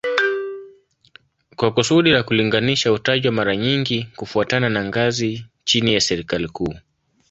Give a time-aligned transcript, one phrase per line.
[1.55, 6.75] Kwa kusudi la kulinganisha hutajwa mara nyingi kufuatana na ngazi chini ya serikali kuu